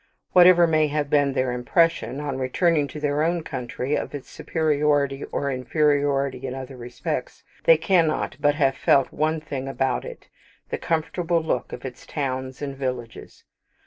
Whatever 0.31 0.65
may 0.65 0.87
have 0.87 1.11
been 1.11 1.33
their 1.33 1.51
impression, 1.51 2.19
on 2.19 2.39
returning 2.39 2.87
to 2.87 2.99
their 2.99 3.21
own 3.21 3.43
country, 3.43 3.93
of 3.95 4.15
its 4.15 4.31
superiority 4.31 5.25
or 5.25 5.51
inferiority 5.51 6.47
in 6.47 6.55
other 6.55 6.75
respects, 6.75 7.43
they 7.65 7.77
cannot 7.77 8.35
but 8.39 8.55
have 8.55 8.75
felt 8.75 9.11
one 9.13 9.39
thing 9.39 9.67
about 9.67 10.03
it 10.03 10.27
the 10.71 10.79
comfortable 10.79 11.43
look 11.43 11.71
of 11.71 11.85
its 11.85 12.07
towns 12.07 12.63
and 12.63 12.75
villages. 12.77 13.43